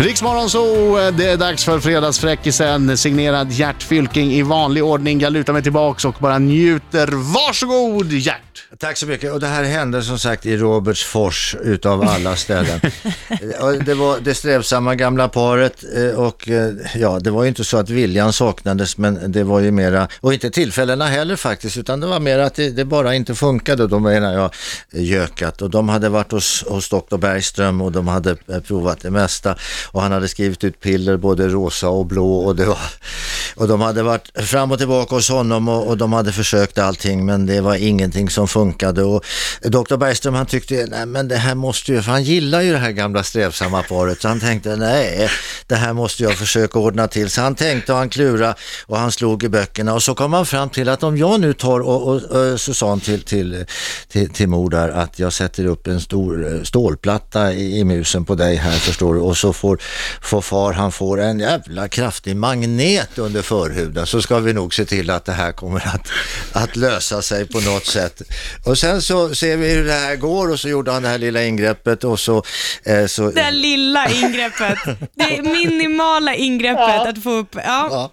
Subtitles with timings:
[0.00, 2.96] Riksmorgon så det är dags för fredagsfräckisen.
[2.96, 5.20] Signerad Gert Fylking i vanlig ordning.
[5.20, 7.06] Jag lutar mig tillbaks och bara njuter.
[7.06, 8.50] Varsågod Gert!
[8.78, 9.32] Tack så mycket.
[9.32, 12.80] Och det här hände som sagt i Robertsfors utav alla ställen.
[13.84, 17.76] Det var det strävsamma gamla paret eh, och eh, ja, det var ju inte så
[17.76, 22.06] att viljan saknades men det var ju mera, och inte tillfällena heller faktiskt, utan det
[22.06, 23.86] var mer att det, det bara inte funkade.
[23.86, 24.54] Då menar jag
[24.90, 27.16] gökat och de hade varit hos, hos Dr.
[27.16, 29.56] Bergström och de hade eh, provat det mesta
[29.92, 32.78] och han hade skrivit ut piller både rosa och blå och det var
[33.56, 37.26] och de hade varit fram och tillbaka hos honom och, och de hade försökt allting
[37.26, 39.24] men det var ingenting som funkade och
[39.62, 39.96] Dr.
[39.96, 42.90] Bergström han tyckte, nej men det här måste ju, för han gillar ju det här
[42.90, 45.30] gamla strävsamma paret så han tänkte, nej
[45.66, 47.30] det här måste jag försöka ordna till.
[47.30, 48.54] Så han tänkte och han klura
[48.86, 51.52] och han slog i böckerna och så kom han fram till att om jag nu
[51.52, 53.66] tar och, och, och så sa han till, till,
[54.08, 58.24] till, till mor där att jag sätter upp en stor eh, stålplatta i, i musen
[58.24, 59.78] på dig här förstår du och så får,
[60.22, 64.84] får far, han får en jävla kraftig magnet under förhuden så ska vi nog se
[64.84, 66.08] till att det här kommer att,
[66.52, 68.22] att lösa sig på något sätt.
[68.64, 71.18] Och sen så ser vi hur det här går och så gjorde han det här
[71.18, 72.42] lilla ingreppet och så...
[72.84, 74.78] Eh, så Det lilla ingreppet.
[75.14, 77.88] Det minimala ingreppet att få upp, ja.
[77.90, 78.12] Ja,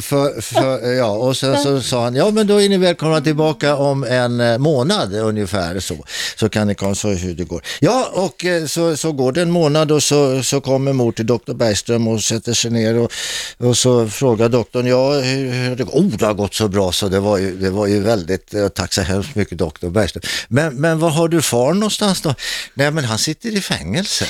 [0.00, 3.76] för, för, ja, och sen så sa han, ja men då är ni välkomna tillbaka
[3.76, 6.04] om en eh, månad ungefär så.
[6.36, 7.62] Så kan ni kolla hur det går.
[7.80, 11.26] Ja, och eh, så, så går det en månad och så, så kommer mor till
[11.26, 13.12] doktor Bergström och sätter sig ner och,
[13.58, 15.84] och så frågar doktorn, ja hur, hur det?
[15.84, 18.68] Oh, det har gått så bra så det var ju, det var ju väldigt, eh,
[18.68, 20.22] tack så hemskt mycket doktor Bergström.
[20.48, 22.34] Men, men var har du far någonstans då?
[22.74, 24.26] Nej men han sitter i fängelse.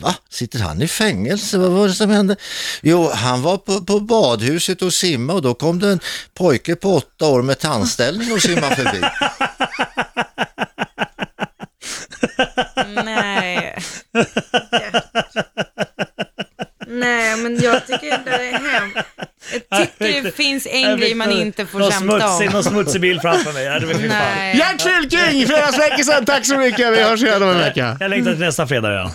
[0.00, 0.14] Va?
[0.30, 1.58] Sitter han i fängelse?
[1.58, 2.36] Vad var det som hände?
[2.82, 6.00] Jo, han var på, på badhuset och simma och då kom det en
[6.34, 9.00] pojke på åtta år med tandställning och simma förbi.
[13.04, 13.76] Nej.
[16.86, 18.98] Nej, men jag tycker det är hemskt.
[19.68, 22.52] Jag tycker det finns en grej man inte får någon skämta smutsig, om.
[22.52, 23.64] Någon smutsig bild framför mig.
[23.64, 24.18] Ja, det var fy fan.
[24.36, 24.56] Nej.
[24.56, 26.24] Gert Fylking, fredagsfräckisen.
[26.24, 26.92] Tack så mycket.
[26.92, 27.96] Vi hörs igen om en vecka.
[28.00, 29.10] Jag längtar till nästa fredag, ja.